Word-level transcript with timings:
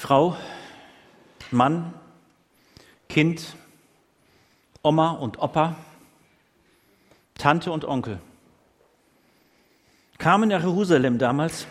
Frau, 0.00 0.34
Mann, 1.50 1.92
Kind, 3.10 3.54
Oma 4.82 5.10
und 5.10 5.38
Opa, 5.38 5.76
Tante 7.36 7.70
und 7.70 7.84
Onkel 7.84 8.18
kamen 10.16 10.48
nach 10.48 10.62
Jerusalem 10.62 11.18
damals, 11.18 11.66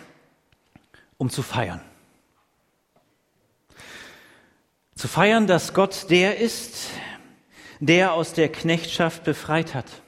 um 1.18 1.32
zu 1.32 1.42
feiern. 1.42 1.82
Zu 4.94 5.08
feiern, 5.08 5.48
dass 5.48 5.74
Gott 5.74 6.12
der 6.12 6.38
ist, 6.38 6.92
der 7.80 8.14
aus 8.14 8.34
der 8.34 8.52
Knechtschaft 8.52 9.24
befreit 9.24 9.74
hat. 9.74 10.04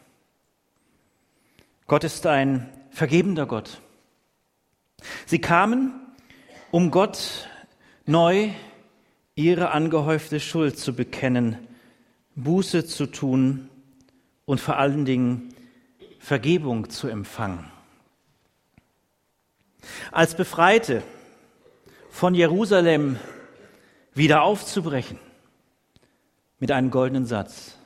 Gott 1.87 2.03
ist 2.03 2.27
ein 2.27 2.71
vergebender 2.91 3.47
Gott. 3.47 3.81
Sie 5.25 5.41
kamen, 5.41 5.99
um 6.69 6.91
Gott 6.91 7.47
neu 8.11 8.49
ihre 9.35 9.71
angehäufte 9.71 10.39
Schuld 10.39 10.77
zu 10.77 10.93
bekennen, 10.93 11.57
Buße 12.35 12.85
zu 12.85 13.07
tun 13.07 13.69
und 14.45 14.59
vor 14.59 14.77
allen 14.77 15.05
Dingen 15.05 15.53
Vergebung 16.19 16.89
zu 16.89 17.07
empfangen. 17.07 17.65
Als 20.11 20.35
Befreite 20.35 21.01
von 22.11 22.35
Jerusalem 22.35 23.17
wieder 24.13 24.43
aufzubrechen 24.43 25.17
mit 26.59 26.71
einem 26.71 26.91
goldenen 26.91 27.25
Satz. 27.25 27.77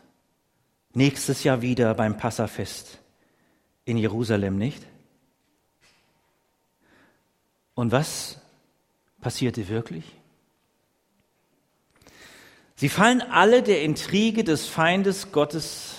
Nächstes 0.93 1.43
Jahr 1.43 1.61
wieder 1.61 1.93
beim 1.93 2.17
Passafest 2.17 2.99
in 3.85 3.97
Jerusalem, 3.97 4.57
nicht? 4.57 4.85
Und 7.75 7.91
was 7.91 8.41
passierte 9.25 9.67
wirklich? 9.69 10.03
Sie 12.75 12.89
fallen 12.89 13.23
alle 13.23 13.63
der 13.63 13.81
Intrige 13.81 14.43
des 14.43 14.67
Feindes 14.67 15.31
Gottes 15.31 15.95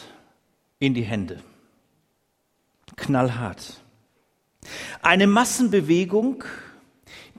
in 0.79 0.95
die 0.95 1.03
Hände. 1.03 1.43
Knallhart. 2.95 3.83
Eine 5.03 5.27
Massenbewegung, 5.27 6.45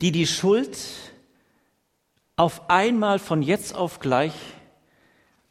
die 0.02 0.12
die 0.12 0.28
Schuld 0.28 0.78
auf 2.36 2.70
einmal 2.70 3.18
von 3.18 3.42
jetzt 3.42 3.74
auf 3.74 4.02
gleich 4.02 4.34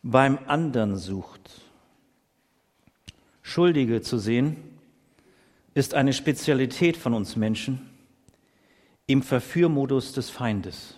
beim 0.03 0.39
anderen 0.47 0.99
sucht. 0.99 1.63
Schuldige 3.41 4.03
zu 4.03 4.19
sehen, 4.19 4.59
ist 5.73 5.95
eine 5.95 6.13
Spezialität 6.13 6.99
von 6.99 7.15
uns 7.15 7.37
Menschen 7.37 7.96
im 9.07 9.23
Verführmodus 9.23 10.13
des 10.13 10.31
Feindes. 10.31 10.97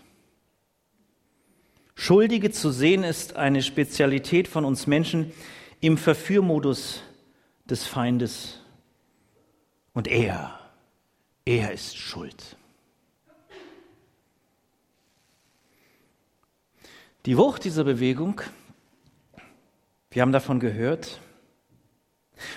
Schuldige 1.94 2.50
zu 2.50 2.70
sehen 2.70 3.02
ist 3.02 3.36
eine 3.36 3.62
Spezialität 3.62 4.48
von 4.48 4.64
uns 4.64 4.86
Menschen 4.86 5.32
im 5.80 5.98
Verführmodus 5.98 7.02
des 7.68 7.86
Feindes. 7.86 8.60
Und 9.92 10.06
er, 10.06 10.58
er 11.44 11.72
ist 11.72 11.96
schuld. 11.96 12.56
Die 17.26 17.36
Wucht 17.36 17.64
dieser 17.64 17.84
Bewegung, 17.84 18.40
wir 20.10 20.22
haben 20.22 20.32
davon 20.32 20.60
gehört 20.60 21.20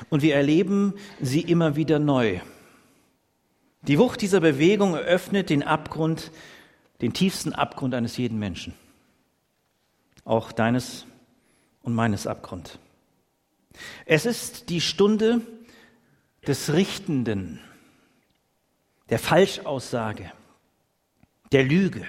und 0.09 0.21
wir 0.21 0.35
erleben 0.35 0.93
sie 1.19 1.41
immer 1.41 1.75
wieder 1.75 1.99
neu. 1.99 2.39
Die 3.83 3.97
Wucht 3.97 4.21
dieser 4.21 4.39
Bewegung 4.39 4.95
eröffnet 4.95 5.49
den 5.49 5.63
Abgrund, 5.63 6.31
den 7.01 7.13
tiefsten 7.13 7.53
Abgrund 7.53 7.93
eines 7.93 8.17
jeden 8.17 8.37
Menschen. 8.37 8.73
Auch 10.23 10.51
deines 10.51 11.05
und 11.81 11.93
meines 11.93 12.27
Abgrund. 12.27 12.77
Es 14.05 14.25
ist 14.25 14.69
die 14.69 14.81
Stunde 14.81 15.41
des 16.45 16.73
Richtenden, 16.73 17.59
der 19.09 19.19
Falschaussage, 19.19 20.31
der 21.51 21.63
Lüge 21.63 22.05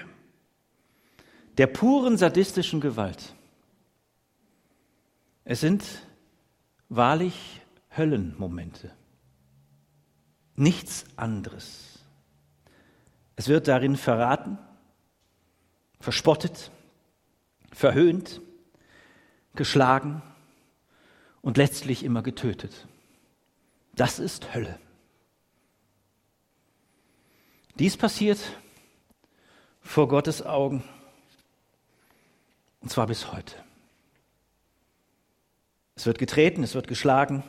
der 1.57 1.67
puren 1.67 2.17
sadistischen 2.17 2.81
Gewalt. 2.81 3.33
Es 5.45 5.61
sind 5.61 5.83
wahrlich 6.89 7.61
Höllenmomente. 7.95 8.91
Nichts 10.55 11.05
anderes. 11.15 11.99
Es 13.35 13.47
wird 13.47 13.67
darin 13.67 13.95
verraten, 13.95 14.57
verspottet, 15.99 16.71
verhöhnt, 17.71 18.41
geschlagen 19.55 20.21
und 21.41 21.57
letztlich 21.57 22.03
immer 22.03 22.21
getötet. 22.21 22.87
Das 23.95 24.19
ist 24.19 24.53
Hölle. 24.53 24.79
Dies 27.79 27.97
passiert 27.97 28.39
vor 29.81 30.07
Gottes 30.07 30.43
Augen 30.43 30.83
und 32.81 32.89
zwar 32.89 33.07
bis 33.07 33.31
heute. 33.31 33.55
Es 35.95 36.05
wird 36.05 36.17
getreten, 36.17 36.63
es 36.63 36.75
wird 36.75 36.87
geschlagen, 36.87 37.43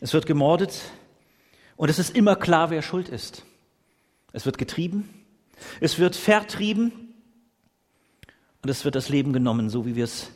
es 0.00 0.12
wird 0.12 0.26
gemordet 0.26 0.80
und 1.78 1.88
es 1.88 2.00
ist 2.00 2.14
immer 2.14 2.34
klar, 2.34 2.70
wer 2.70 2.82
schuld 2.82 3.08
ist. 3.08 3.44
Es 4.32 4.44
wird 4.44 4.58
getrieben, 4.58 5.08
es 5.80 6.00
wird 6.00 6.16
vertrieben 6.16 7.14
und 8.62 8.68
es 8.68 8.84
wird 8.84 8.96
das 8.96 9.08
Leben 9.08 9.32
genommen, 9.32 9.70
so 9.70 9.86
wie 9.86 9.94
wir 9.94 10.02
es 10.02 10.32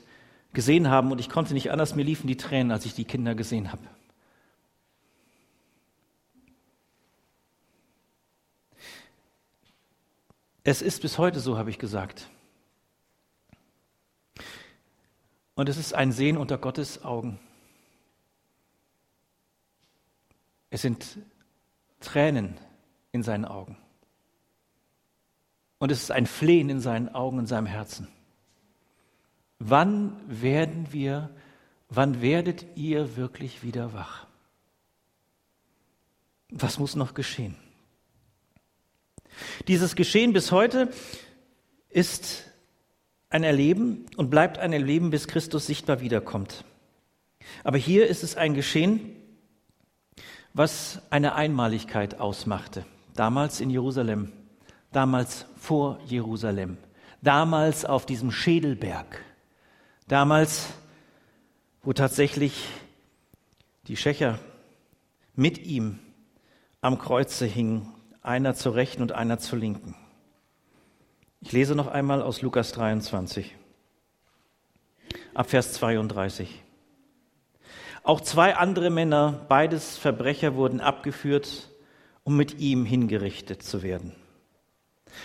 gesehen 0.53 0.89
haben. 0.89 1.11
Und 1.11 1.19
ich 1.19 1.29
konnte 1.29 1.53
nicht 1.53 1.73
anders, 1.73 1.97
mir 1.97 2.05
liefen 2.05 2.29
die 2.29 2.37
Tränen, 2.37 2.71
als 2.71 2.87
ich 2.87 2.95
die 2.95 3.05
Kinder 3.05 3.35
gesehen 3.35 3.73
habe. 3.73 3.83
Es 10.63 10.81
ist 10.81 11.03
bis 11.03 11.19
heute 11.19 11.41
so, 11.41 11.59
habe 11.59 11.71
ich 11.71 11.79
gesagt. 11.81 12.29
Und 15.57 15.69
es 15.69 15.77
ist 15.77 15.93
ein 15.93 16.13
Sehen 16.13 16.37
unter 16.37 16.57
Gottes 16.57 17.05
Augen. 17.05 17.41
Es 20.71 20.83
sind 20.83 21.19
Tränen 22.03 22.59
in 23.13 23.23
seinen 23.23 23.45
Augen. 23.45 23.77
Und 25.79 25.91
es 25.91 26.03
ist 26.03 26.11
ein 26.13 26.27
Flehen 26.27 26.69
in 26.69 26.81
seinen 26.81 27.09
Augen 27.09 27.39
und 27.39 27.47
seinem 27.47 27.67
Herzen. 27.67 28.09
Wann 29.59 30.21
werden 30.27 30.93
wir, 30.93 31.31
wann 31.89 32.21
werdet 32.21 32.67
ihr 32.77 33.17
wirklich 33.17 33.63
wieder 33.63 33.93
wach? 33.93 34.27
Was 36.51 36.79
muss 36.79 36.95
noch 36.95 37.15
geschehen? 37.15 37.57
Dieses 39.69 39.97
Geschehen 39.97 40.33
bis 40.33 40.53
heute 40.53 40.93
ist 41.89 42.51
ein 43.31 43.45
Erleben 43.45 44.07
und 44.17 44.31
bleibt 44.31 44.59
ein 44.59 44.73
Erleben, 44.73 45.11
bis 45.11 45.27
Christus 45.27 45.67
sichtbar 45.67 46.01
wiederkommt. 46.01 46.65
Aber 47.65 47.79
hier 47.79 48.07
ist 48.07 48.23
es 48.23 48.37
ein 48.37 48.55
Geschehen, 48.55 49.17
was 50.55 51.01
eine 51.11 51.35
Einmaligkeit 51.35 52.21
ausmachte. 52.21 52.85
Damals 53.15 53.61
in 53.61 53.71
Jerusalem, 53.71 54.33
damals 54.91 55.47
vor 55.57 55.99
Jerusalem, 56.07 56.79
damals 57.21 57.85
auf 57.85 58.07
diesem 58.07 58.31
Schädelberg, 58.31 59.23
damals, 60.09 60.69
wo 61.83 61.93
tatsächlich 61.93 62.69
die 63.87 63.97
Schächer 63.97 64.39
mit 65.35 65.59
ihm 65.59 65.99
am 66.81 66.99
Kreuze 66.99 67.47
hingen, 67.47 67.93
einer 68.23 68.55
zur 68.55 68.75
rechten 68.75 69.03
und 69.03 69.13
einer 69.13 69.39
zur 69.39 69.59
linken. 69.59 69.97
Ich 71.41 71.53
lese 71.53 71.75
noch 71.75 71.89
einmal 71.89 72.23
aus 72.23 72.41
Lukas 72.43 72.73
23, 72.73 73.57
ab 75.35 75.51
Vers 75.51 75.73
32. 75.73 76.63
Auch 78.03 78.21
zwei 78.21 78.57
andere 78.57 78.91
Männer, 78.91 79.45
beides 79.49 79.97
Verbrecher, 79.97 80.55
wurden 80.55 80.81
abgeführt, 80.81 81.71
um 82.25 82.37
mit 82.37 82.59
ihm 82.59 82.85
hingerichtet 82.85 83.63
zu 83.63 83.83
werden. 83.83 84.13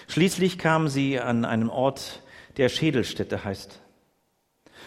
Schließlich 0.08 0.58
kamen 0.58 0.88
sie 0.88 1.20
an 1.20 1.46
einen 1.46 1.70
Ort, 1.70 2.22
der 2.58 2.70
Schädelstätte 2.70 3.44
heißt. 3.44 3.82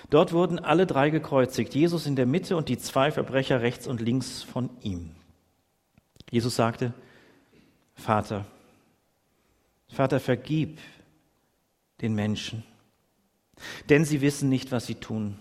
Dort 0.09 0.33
wurden 0.33 0.59
alle 0.59 0.87
drei 0.87 1.11
gekreuzigt, 1.11 1.75
Jesus 1.75 2.07
in 2.07 2.17
der 2.17 2.27
Mitte 2.27 2.57
und 2.57 2.69
die 2.69 2.79
zwei 2.79 3.11
Verbrecher 3.11 3.61
rechts 3.61 3.87
und 3.87 4.01
links 4.01 4.43
von 4.43 4.71
ihm. 4.83 5.11
Jesus 6.31 6.57
sagte, 6.57 6.93
Vater, 7.95 8.47
Vater, 9.89 10.21
vergib 10.21 10.79
den 12.01 12.15
Menschen, 12.15 12.65
denn 13.89 14.05
sie 14.05 14.21
wissen 14.21 14.49
nicht, 14.49 14.71
was 14.71 14.87
sie 14.87 14.95
tun. 14.95 15.37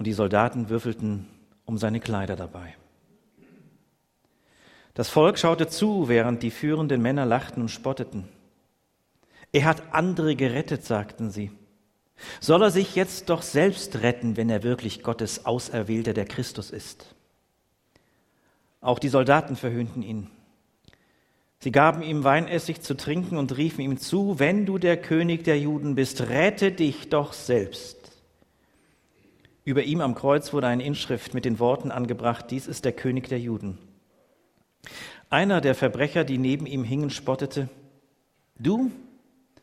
Und 0.00 0.06
die 0.06 0.14
Soldaten 0.14 0.70
würfelten 0.70 1.26
um 1.66 1.76
seine 1.76 2.00
Kleider 2.00 2.34
dabei. 2.34 2.74
Das 4.94 5.10
Volk 5.10 5.38
schaute 5.38 5.68
zu, 5.68 6.08
während 6.08 6.42
die 6.42 6.50
führenden 6.50 7.02
Männer 7.02 7.26
lachten 7.26 7.60
und 7.60 7.68
spotteten. 7.68 8.26
Er 9.52 9.66
hat 9.66 9.92
andere 9.92 10.36
gerettet, 10.36 10.86
sagten 10.86 11.30
sie. 11.30 11.50
Soll 12.40 12.62
er 12.62 12.70
sich 12.70 12.94
jetzt 12.94 13.28
doch 13.28 13.42
selbst 13.42 14.00
retten, 14.00 14.38
wenn 14.38 14.48
er 14.48 14.62
wirklich 14.62 15.02
Gottes 15.02 15.44
Auserwählter, 15.44 16.14
der 16.14 16.24
Christus 16.24 16.70
ist? 16.70 17.14
Auch 18.80 19.00
die 19.00 19.10
Soldaten 19.10 19.54
verhöhnten 19.54 20.02
ihn. 20.02 20.30
Sie 21.58 21.72
gaben 21.72 22.00
ihm 22.00 22.24
Weinessig 22.24 22.80
zu 22.80 22.96
trinken 22.96 23.36
und 23.36 23.54
riefen 23.54 23.82
ihm 23.82 23.98
zu, 23.98 24.38
wenn 24.38 24.64
du 24.64 24.78
der 24.78 24.96
König 24.96 25.44
der 25.44 25.58
Juden 25.58 25.94
bist, 25.94 26.22
rette 26.22 26.72
dich 26.72 27.10
doch 27.10 27.34
selbst. 27.34 27.99
Über 29.70 29.84
ihm 29.84 30.00
am 30.00 30.16
Kreuz 30.16 30.52
wurde 30.52 30.66
eine 30.66 30.82
Inschrift 30.82 31.32
mit 31.32 31.44
den 31.44 31.60
Worten 31.60 31.92
angebracht, 31.92 32.46
dies 32.50 32.66
ist 32.66 32.84
der 32.84 32.90
König 32.90 33.28
der 33.28 33.38
Juden. 33.38 33.78
Einer 35.28 35.60
der 35.60 35.76
Verbrecher, 35.76 36.24
die 36.24 36.38
neben 36.38 36.66
ihm 36.66 36.82
hingen, 36.82 37.08
spottete, 37.08 37.68
du, 38.58 38.90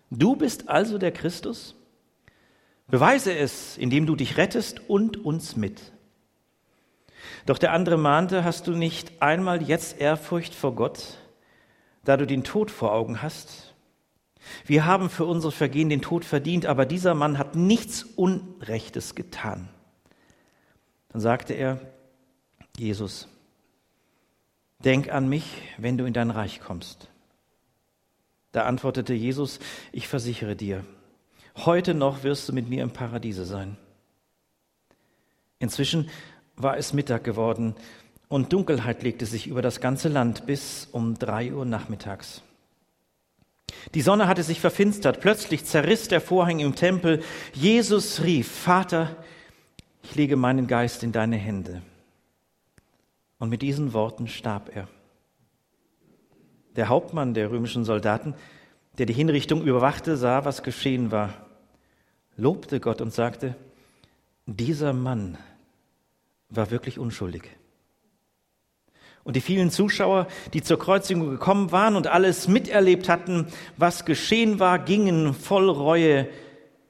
du 0.10 0.38
bist 0.38 0.70
also 0.70 0.98
der 0.98 1.12
Christus? 1.12 1.76
Beweise 2.88 3.36
es, 3.36 3.78
indem 3.78 4.06
du 4.06 4.16
dich 4.16 4.38
rettest 4.38 4.90
und 4.90 5.26
uns 5.26 5.58
mit. 5.58 5.92
Doch 7.46 7.58
der 7.58 7.74
andere 7.74 7.98
mahnte, 7.98 8.46
hast 8.46 8.68
du 8.68 8.72
nicht 8.72 9.22
einmal 9.22 9.62
jetzt 9.62 10.00
Ehrfurcht 10.00 10.56
vor 10.56 10.74
Gott, 10.74 11.18
da 12.06 12.16
du 12.16 12.26
den 12.26 12.46
Tod 12.46 12.72
vor 12.72 12.94
Augen 12.94 13.22
hast? 13.22 13.76
Wir 14.66 14.86
haben 14.86 15.10
für 15.10 15.26
unsere 15.26 15.52
Vergehen 15.52 15.90
den 15.90 16.02
Tod 16.02 16.24
verdient, 16.24 16.66
aber 16.66 16.86
dieser 16.86 17.14
Mann 17.14 17.38
hat 17.38 17.58
nichts 17.58 18.04
Unrechtes 18.04 19.14
getan. 19.14 19.68
Dann 21.18 21.24
sagte 21.24 21.56
er, 21.56 21.80
Jesus, 22.78 23.28
denk 24.84 25.12
an 25.12 25.28
mich, 25.28 25.64
wenn 25.80 25.98
du 25.98 26.06
in 26.06 26.14
dein 26.14 26.30
Reich 26.30 26.60
kommst. 26.60 27.08
Da 28.52 28.66
antwortete 28.66 29.16
Jesus, 29.16 29.58
ich 29.92 30.08
versichere 30.08 30.56
dir, 30.56 30.86
heute 31.56 31.96
noch 31.96 32.22
wirst 32.22 32.48
du 32.48 32.54
mit 32.54 32.70
mir 32.70 32.84
im 32.84 32.92
Paradiese 32.92 33.46
sein. 33.46 33.78
Inzwischen 35.58 36.08
war 36.56 36.78
es 36.78 36.94
Mittag 36.94 37.24
geworden 37.24 37.74
und 38.28 38.54
Dunkelheit 38.54 39.02
legte 39.02 39.26
sich 39.26 39.48
über 39.48 39.64
das 39.64 39.82
ganze 39.82 40.10
Land 40.10 40.46
bis 40.46 40.88
um 40.92 41.18
drei 41.18 41.52
Uhr 41.52 41.66
nachmittags. 41.66 42.44
Die 43.96 44.04
Sonne 44.04 44.28
hatte 44.28 44.44
sich 44.44 44.60
verfinstert. 44.60 45.20
Plötzlich 45.20 45.66
zerriss 45.66 46.10
der 46.10 46.22
Vorhang 46.22 46.60
im 46.60 46.76
Tempel. 46.76 47.24
Jesus 47.56 48.22
rief, 48.22 48.48
Vater, 48.48 49.16
ich 50.10 50.16
lege 50.16 50.38
meinen 50.38 50.68
Geist 50.68 51.04
in 51.04 51.12
deine 51.12 51.36
Hände. 51.36 51.82
Und 53.40 53.50
mit 53.50 53.62
diesen 53.62 53.92
Worten 53.92 54.30
starb 54.30 54.74
er. 54.74 54.88
Der 56.78 56.88
Hauptmann 56.88 57.34
der 57.34 57.52
römischen 57.52 57.84
Soldaten, 57.84 58.34
der 58.98 59.06
die 59.06 59.14
Hinrichtung 59.14 59.64
überwachte, 59.64 60.16
sah, 60.16 60.46
was 60.46 60.64
geschehen 60.64 61.12
war, 61.12 61.34
lobte 62.38 62.80
Gott 62.80 63.02
und 63.02 63.14
sagte, 63.14 63.56
dieser 64.46 64.94
Mann 64.94 65.38
war 66.50 66.72
wirklich 66.72 67.00
unschuldig. 67.00 67.44
Und 69.26 69.36
die 69.36 69.42
vielen 69.42 69.72
Zuschauer, 69.72 70.28
die 70.54 70.62
zur 70.62 70.80
Kreuzigung 70.80 71.30
gekommen 71.32 71.74
waren 71.74 71.98
und 71.98 72.08
alles 72.08 72.48
miterlebt 72.48 73.10
hatten, 73.10 73.48
was 73.76 74.06
geschehen 74.06 74.62
war, 74.62 74.80
gingen 74.80 75.34
voll 75.34 75.70
Reue 75.70 76.30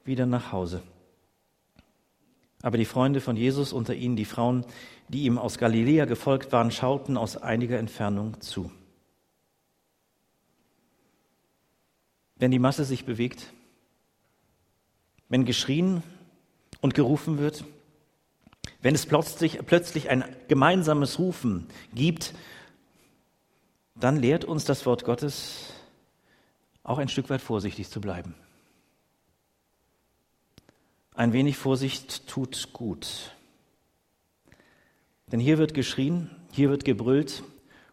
wieder 0.04 0.24
nach 0.24 0.52
Hause. 0.52 0.82
Aber 2.62 2.76
die 2.76 2.84
Freunde 2.84 3.20
von 3.20 3.36
Jesus, 3.36 3.72
unter 3.72 3.94
ihnen 3.94 4.16
die 4.16 4.24
Frauen, 4.24 4.64
die 5.08 5.24
ihm 5.24 5.38
aus 5.38 5.58
Galiläa 5.58 6.06
gefolgt 6.06 6.52
waren, 6.52 6.70
schauten 6.70 7.16
aus 7.16 7.36
einiger 7.36 7.78
Entfernung 7.78 8.40
zu. 8.40 8.70
Wenn 12.36 12.50
die 12.50 12.58
Masse 12.58 12.84
sich 12.84 13.04
bewegt, 13.04 13.52
wenn 15.28 15.44
geschrien 15.44 16.02
und 16.80 16.94
gerufen 16.94 17.38
wird, 17.38 17.64
wenn 18.80 18.94
es 18.94 19.06
plötzlich, 19.06 19.58
plötzlich 19.66 20.08
ein 20.08 20.24
gemeinsames 20.46 21.18
Rufen 21.18 21.66
gibt, 21.94 22.34
dann 23.94 24.16
lehrt 24.16 24.44
uns 24.44 24.64
das 24.64 24.86
Wort 24.86 25.04
Gottes 25.04 25.72
auch 26.84 26.98
ein 26.98 27.08
Stück 27.08 27.28
weit 27.28 27.42
vorsichtig 27.42 27.90
zu 27.90 28.00
bleiben. 28.00 28.34
Ein 31.18 31.32
wenig 31.32 31.56
Vorsicht 31.56 32.28
tut 32.28 32.72
gut. 32.72 33.32
Denn 35.32 35.40
hier 35.40 35.58
wird 35.58 35.74
geschrien, 35.74 36.30
hier 36.52 36.70
wird 36.70 36.84
gebrüllt 36.84 37.42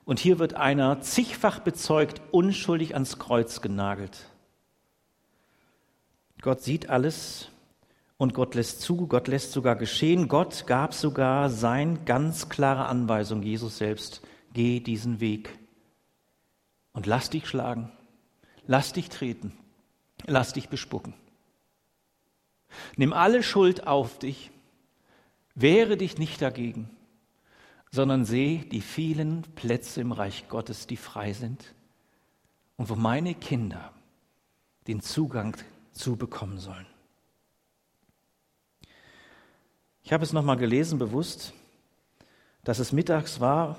und 0.04 0.20
hier 0.20 0.38
wird 0.38 0.54
einer 0.54 1.02
zigfach 1.02 1.58
bezeugt 1.58 2.22
unschuldig 2.30 2.94
ans 2.94 3.18
Kreuz 3.18 3.62
genagelt. 3.62 4.30
Gott 6.44 6.62
sieht 6.62 6.92
alles 6.92 7.50
und 8.18 8.36
Gott 8.36 8.54
lässt 8.54 8.82
zu, 8.82 9.08
Gott 9.08 9.28
lässt 9.28 9.54
sogar 9.54 9.76
geschehen. 9.76 10.28
Gott 10.28 10.68
gab 10.68 10.94
sogar 10.94 11.50
sein 11.50 12.06
ganz 12.06 12.48
klare 12.48 12.86
Anweisung, 12.86 13.42
Jesus 13.42 13.80
selbst, 13.80 14.22
geh 14.54 14.82
diesen 14.82 15.20
Weg 15.20 15.58
und 16.94 17.08
lass 17.08 17.32
dich 17.32 17.48
schlagen, 17.48 17.92
lass 18.68 18.94
dich 18.94 19.10
treten, 19.10 19.52
lass 20.28 20.54
dich 20.54 20.70
bespucken. 20.70 21.16
Nimm 22.98 23.14
alle 23.14 23.44
Schuld 23.44 23.88
auf 23.88 24.20
dich, 24.20 24.52
wehre 25.54 25.98
dich 25.98 26.18
nicht 26.18 26.42
dagegen, 26.42 26.90
sondern 27.92 28.26
seh 28.26 28.60
die 28.60 28.82
vielen 28.82 29.44
Plätze 29.56 30.02
im 30.02 30.12
Reich 30.12 30.48
Gottes, 30.50 30.88
die 30.88 30.98
frei 30.98 31.34
sind 31.34 31.74
und 32.78 32.90
wo 32.90 32.96
meine 32.96 33.34
Kinder 33.34 33.92
den 34.88 35.02
Zugang 35.02 35.56
zu 35.92 36.16
bekommen 36.16 36.60
sollen. 36.60 36.86
Ich 40.04 40.14
habe 40.14 40.24
es 40.24 40.34
nochmal 40.34 40.58
gelesen, 40.58 41.00
bewusst, 41.00 41.54
dass 42.64 42.80
es 42.80 42.92
mittags 42.92 43.40
war 43.40 43.78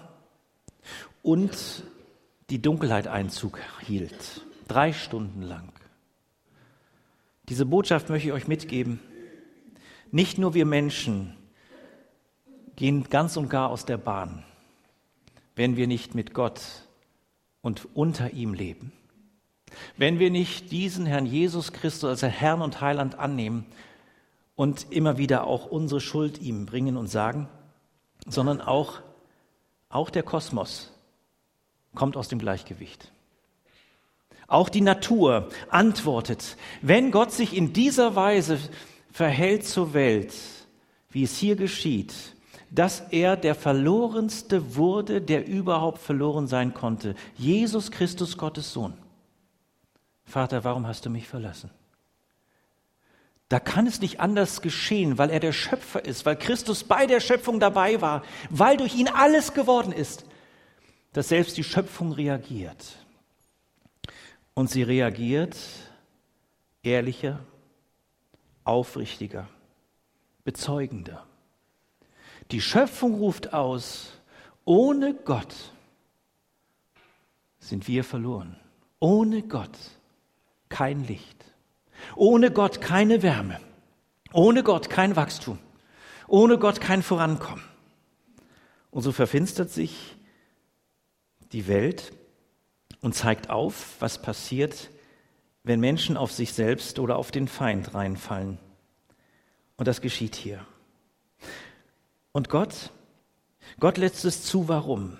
und 1.23 1.85
die 2.51 2.61
Dunkelheit 2.61 3.07
Einzug 3.07 3.61
hielt. 3.81 4.41
Drei 4.67 4.93
Stunden 4.93 5.43
lang. 5.43 5.73
Diese 7.49 7.67
Botschaft 7.67 8.09
möchte 8.09 8.29
ich 8.29 8.35
euch 8.35 8.49
mitgeben. 8.49 9.01
Nicht 10.11 10.39
nur 10.39 10.55
wir 10.55 10.67
Menschen 10.67 11.37
gehen 12.77 13.05
ganz 13.11 13.37
und 13.37 13.49
gar 13.49 13.71
aus 13.71 13.85
der 13.85 13.99
Bahn, 13.99 14.45
wenn 15.55 15.77
wir 15.77 15.87
nicht 15.87 16.15
mit 16.15 16.35
Gott 16.35 16.61
und 17.63 17.89
unter 17.95 18.33
ihm 18.33 18.55
leben. 18.55 18.93
Wenn 19.97 20.19
wir 20.19 20.31
nicht 20.31 20.71
diesen 20.71 21.07
Herrn 21.07 21.27
Jesus 21.27 21.73
Christus 21.73 22.23
als 22.23 22.23
Herrn 22.23 22.63
und 22.63 22.81
Heiland 22.81 23.19
annehmen, 23.19 23.67
und 24.57 24.91
immer 24.91 25.19
wieder 25.19 25.47
auch 25.47 25.67
unsere 25.67 26.01
Schuld 26.01 26.41
ihm 26.41 26.67
bringen 26.67 26.97
und 26.97 27.07
sagen, 27.07 27.49
sondern 28.27 28.61
auch, 28.61 29.01
auch 29.91 30.11
der 30.11 30.23
Kosmos 30.23 30.93
kommt 31.95 32.17
aus 32.17 32.29
dem 32.29 32.39
Gleichgewicht. 32.39 33.13
Auch 34.47 34.69
die 34.69 34.81
Natur 34.81 35.49
antwortet, 35.69 36.57
wenn 36.83 37.11
Gott 37.11 37.33
sich 37.33 37.57
in 37.57 37.73
dieser 37.73 38.15
Weise 38.15 38.59
verhält 39.11 39.67
zur 39.67 39.93
Welt, 39.93 40.33
wie 41.11 41.25
es 41.25 41.37
hier 41.37 41.57
geschieht, 41.57 42.15
dass 42.71 43.01
er 43.11 43.37
der 43.37 43.55
Verlorenste 43.55 44.77
wurde, 44.77 45.21
der 45.21 45.47
überhaupt 45.47 45.99
verloren 45.99 46.47
sein 46.47 46.75
konnte. 46.75 47.15
Jesus 47.37 47.91
Christus, 47.91 48.37
Gottes 48.37 48.73
Sohn. 48.73 48.95
Vater, 50.25 50.65
warum 50.65 50.87
hast 50.87 51.07
du 51.07 51.11
mich 51.11 51.29
verlassen? 51.29 51.71
Da 53.49 53.61
kann 53.61 53.87
es 53.87 54.01
nicht 54.01 54.19
anders 54.19 54.61
geschehen, 54.61 55.19
weil 55.19 55.31
er 55.31 55.39
der 55.39 55.53
Schöpfer 55.53 56.05
ist, 56.05 56.27
weil 56.27 56.37
Christus 56.37 56.83
bei 56.83 57.07
der 57.07 57.21
Schöpfung 57.21 57.61
dabei 57.61 58.01
war, 58.01 58.23
weil 58.51 58.77
durch 58.77 58.97
ihn 58.97 59.09
alles 59.09 59.55
geworden 59.55 59.93
ist, 59.93 60.25
dass 61.13 61.29
selbst 61.29 61.57
die 61.57 61.65
Schöpfung 61.65 62.13
reagiert. 62.13 63.06
Und 64.57 64.71
sie 64.71 64.83
reagiert 64.83 65.55
ehrlicher, 66.83 67.41
aufrichtiger, 68.65 69.47
bezeugender. 70.45 71.27
Die 72.51 72.63
Schöpfung 72.63 73.17
ruft 73.17 73.53
aus, 73.53 74.15
ohne 74.65 75.13
Gott 75.13 75.55
sind 77.59 77.87
wir 77.87 78.03
verloren. 78.03 78.57
Ohne 78.99 79.43
Gott 79.43 79.77
kein 80.71 81.05
Licht. 81.05 81.45
Ohne 82.15 82.51
Gott 82.51 82.81
keine 82.81 83.23
Wärme. 83.23 83.61
Ohne 84.33 84.63
Gott 84.63 84.89
kein 84.89 85.17
Wachstum. 85.17 85.59
Ohne 86.29 86.57
Gott 86.57 86.81
kein 86.81 87.03
Vorankommen. 87.03 87.65
Und 88.91 89.03
so 89.03 89.13
verfinstert 89.13 89.69
sich 89.69 90.17
die 91.53 91.69
Welt 91.69 92.15
und 93.07 93.15
zeigt 93.15 93.51
auf, 93.51 93.95
was 94.01 94.21
passiert, 94.21 94.91
wenn 95.63 95.79
Menschen 95.79 96.17
auf 96.17 96.33
sich 96.33 96.53
selbst 96.53 96.99
oder 96.99 97.17
auf 97.17 97.31
den 97.31 97.47
Feind 97.47 97.95
reinfallen. 97.95 98.59
Und 99.77 99.87
das 99.87 100.01
geschieht 100.01 100.35
hier. 100.35 100.67
Und 102.33 102.49
Gott, 102.49 102.91
Gott 103.79 103.97
lässt 103.97 104.25
es 104.25 104.43
zu, 104.43 104.67
warum? 104.67 105.17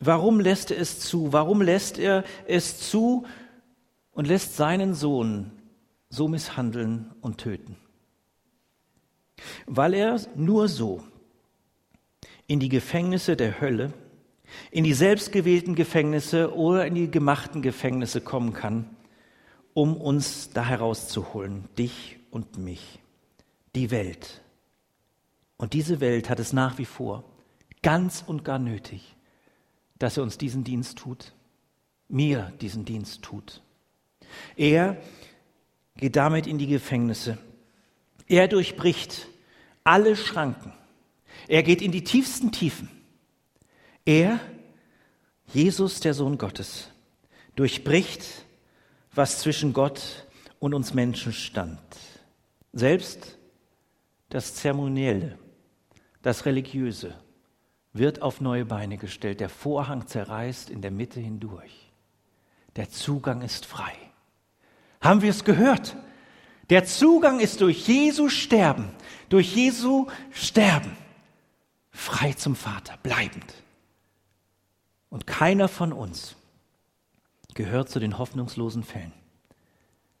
Warum 0.00 0.38
lässt 0.38 0.70
er 0.70 0.78
es 0.78 1.00
zu? 1.00 1.32
Warum 1.32 1.62
lässt 1.62 1.98
er 1.98 2.24
es 2.46 2.90
zu, 2.90 3.24
und 4.14 4.28
lässt 4.28 4.56
seinen 4.56 4.94
Sohn 4.94 5.50
so 6.08 6.28
misshandeln 6.28 7.12
und 7.20 7.38
töten. 7.38 7.76
Weil 9.66 9.94
er 9.94 10.20
nur 10.36 10.68
so 10.68 11.02
in 12.46 12.60
die 12.60 12.68
Gefängnisse 12.68 13.34
der 13.34 13.60
Hölle, 13.60 13.92
in 14.70 14.84
die 14.84 14.94
selbstgewählten 14.94 15.74
Gefängnisse 15.74 16.54
oder 16.54 16.86
in 16.86 16.94
die 16.94 17.10
gemachten 17.10 17.62
Gefängnisse 17.62 18.20
kommen 18.20 18.52
kann, 18.52 18.88
um 19.72 19.96
uns 19.96 20.50
da 20.50 20.64
herauszuholen, 20.64 21.64
dich 21.78 22.18
und 22.30 22.58
mich, 22.58 23.00
die 23.74 23.90
Welt. 23.90 24.42
Und 25.56 25.72
diese 25.72 26.00
Welt 26.00 26.30
hat 26.30 26.40
es 26.40 26.52
nach 26.52 26.78
wie 26.78 26.84
vor 26.84 27.24
ganz 27.82 28.24
und 28.26 28.44
gar 28.44 28.58
nötig, 28.58 29.14
dass 29.98 30.16
er 30.16 30.22
uns 30.22 30.38
diesen 30.38 30.64
Dienst 30.64 30.98
tut, 30.98 31.32
mir 32.08 32.52
diesen 32.60 32.84
Dienst 32.84 33.22
tut. 33.22 33.62
Er 34.56 34.96
geht 35.96 36.16
damit 36.16 36.46
in 36.46 36.58
die 36.58 36.66
Gefängnisse. 36.66 37.38
Er 38.26 38.48
durchbricht 38.48 39.28
alle 39.84 40.16
Schranken. 40.16 40.72
Er 41.46 41.62
geht 41.62 41.82
in 41.82 41.92
die 41.92 42.04
tiefsten 42.04 42.52
Tiefen. 42.52 42.88
Er, 44.04 44.40
Jesus, 45.46 46.00
der 46.00 46.14
Sohn 46.14 46.38
Gottes, 46.38 46.90
durchbricht, 47.56 48.24
was 49.14 49.40
zwischen 49.40 49.72
Gott 49.72 50.26
und 50.58 50.74
uns 50.74 50.94
Menschen 50.94 51.32
stand. 51.32 51.78
Selbst 52.72 53.38
das 54.28 54.54
Zeremonielle, 54.54 55.38
das 56.22 56.44
Religiöse 56.46 57.14
wird 57.92 58.22
auf 58.22 58.40
neue 58.40 58.64
Beine 58.64 58.96
gestellt. 58.98 59.40
Der 59.40 59.48
Vorhang 59.48 60.06
zerreißt 60.06 60.70
in 60.70 60.82
der 60.82 60.90
Mitte 60.90 61.20
hindurch. 61.20 61.92
Der 62.76 62.90
Zugang 62.90 63.42
ist 63.42 63.66
frei. 63.66 63.92
Haben 65.00 65.22
wir 65.22 65.30
es 65.30 65.44
gehört? 65.44 65.96
Der 66.70 66.84
Zugang 66.84 67.40
ist 67.40 67.60
durch 67.60 67.86
Jesu 67.86 68.28
Sterben, 68.28 68.90
durch 69.28 69.54
Jesu 69.54 70.08
Sterben 70.32 70.96
frei 71.90 72.32
zum 72.32 72.56
Vater, 72.56 72.98
bleibend. 73.02 73.54
Und 75.14 75.28
keiner 75.28 75.68
von 75.68 75.92
uns 75.92 76.34
gehört 77.54 77.88
zu 77.88 78.00
den 78.00 78.18
hoffnungslosen 78.18 78.82
Fällen, 78.82 79.12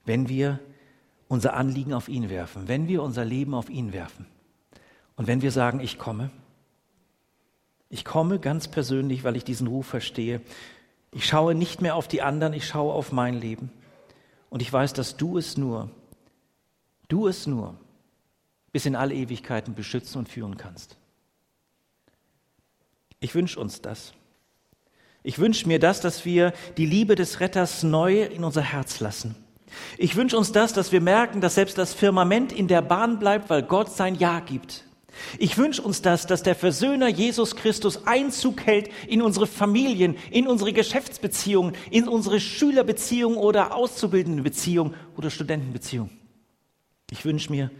wenn 0.04 0.28
wir 0.28 0.60
unser 1.26 1.54
Anliegen 1.54 1.92
auf 1.92 2.08
ihn 2.08 2.30
werfen, 2.30 2.68
wenn 2.68 2.86
wir 2.86 3.02
unser 3.02 3.24
Leben 3.24 3.54
auf 3.54 3.68
ihn 3.68 3.92
werfen 3.92 4.24
und 5.16 5.26
wenn 5.26 5.42
wir 5.42 5.50
sagen, 5.50 5.80
ich 5.80 5.98
komme. 5.98 6.30
Ich 7.90 8.04
komme 8.04 8.38
ganz 8.38 8.68
persönlich, 8.68 9.24
weil 9.24 9.34
ich 9.34 9.42
diesen 9.42 9.66
Ruf 9.66 9.88
verstehe. 9.88 10.40
Ich 11.10 11.26
schaue 11.26 11.56
nicht 11.56 11.82
mehr 11.82 11.96
auf 11.96 12.06
die 12.06 12.22
anderen, 12.22 12.52
ich 12.52 12.68
schaue 12.68 12.92
auf 12.92 13.10
mein 13.10 13.34
Leben. 13.34 13.72
Und 14.48 14.62
ich 14.62 14.72
weiß, 14.72 14.92
dass 14.92 15.16
du 15.16 15.38
es 15.38 15.56
nur, 15.56 15.90
du 17.08 17.26
es 17.26 17.48
nur 17.48 17.74
bis 18.70 18.86
in 18.86 18.94
alle 18.94 19.16
Ewigkeiten 19.16 19.74
beschützen 19.74 20.20
und 20.20 20.28
führen 20.28 20.56
kannst. 20.56 20.98
Ich 23.18 23.34
wünsche 23.34 23.58
uns 23.58 23.82
das. 23.82 24.14
Ich 25.26 25.38
wünsche 25.38 25.66
mir 25.66 25.78
das, 25.78 26.02
dass 26.02 26.26
wir 26.26 26.52
die 26.76 26.84
Liebe 26.84 27.14
des 27.14 27.40
Retters 27.40 27.82
neu 27.82 28.24
in 28.24 28.44
unser 28.44 28.60
Herz 28.60 29.00
lassen. 29.00 29.34
Ich 29.96 30.16
wünsche 30.16 30.36
uns 30.36 30.52
das, 30.52 30.74
dass 30.74 30.92
wir 30.92 31.00
merken, 31.00 31.40
dass 31.40 31.54
selbst 31.54 31.78
das 31.78 31.94
Firmament 31.94 32.52
in 32.52 32.68
der 32.68 32.82
Bahn 32.82 33.18
bleibt, 33.18 33.48
weil 33.48 33.62
Gott 33.62 33.90
sein 33.90 34.16
Ja 34.16 34.40
gibt. 34.40 34.84
Ich 35.38 35.56
wünsche 35.56 35.80
uns 35.80 36.02
das, 36.02 36.26
dass 36.26 36.42
der 36.42 36.54
Versöhner 36.54 37.08
Jesus 37.08 37.56
Christus 37.56 38.06
Einzug 38.06 38.66
hält 38.66 38.90
in 39.08 39.22
unsere 39.22 39.46
Familien, 39.46 40.16
in 40.30 40.46
unsere 40.46 40.74
Geschäftsbeziehungen, 40.74 41.74
in 41.90 42.06
unsere 42.06 42.38
Schülerbeziehungen 42.38 43.38
oder 43.38 43.74
Auszubildendenbeziehungen 43.74 44.94
oder 45.16 45.30
Studentenbeziehungen. 45.30 46.10
Ich 47.10 47.24
wünsche 47.24 47.50
mir, 47.50 47.70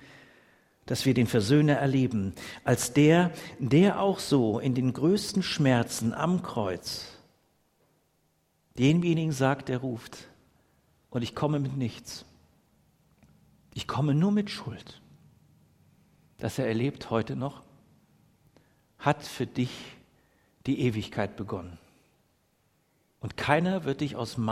dass 0.87 1.05
wir 1.05 1.13
den 1.13 1.27
Versöhner 1.27 1.75
erleben, 1.75 2.33
als 2.65 2.95
der, 2.95 3.33
der 3.59 4.01
auch 4.01 4.19
so 4.19 4.59
in 4.61 4.75
den 4.75 4.95
größten 4.95 5.43
Schmerzen 5.43 6.15
am 6.15 6.43
Kreuz 6.43 7.14
denjenigen 8.79 9.33
sagt, 9.33 9.69
der 9.69 9.79
ruft, 9.79 10.29
und 11.11 11.23
ich 11.23 11.35
komme 11.35 11.61
mit 11.61 11.77
nichts. 11.77 12.25
Ich 13.73 13.87
komme 13.87 14.15
nur 14.15 14.33
mit 14.33 14.51
Schuld 14.51 15.01
das 16.45 16.59
er 16.59 16.67
erlebt 16.67 17.09
heute 17.09 17.37
noch, 17.37 17.63
hat 18.99 19.23
für 19.23 19.47
dich 19.47 19.71
die 20.67 20.81
Ewigkeit 20.81 21.37
begonnen. 21.37 21.79
Und 23.21 23.39
keiner 23.39 23.85
wird 23.85 24.03
dich 24.03 24.15
aus 24.15 24.37
meinem 24.37 24.45